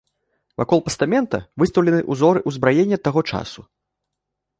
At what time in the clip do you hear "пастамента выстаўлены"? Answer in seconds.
0.87-1.99